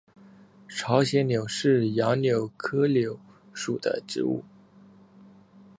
[0.67, 3.19] 朝鲜柳是杨柳科柳
[3.53, 4.43] 属的植物。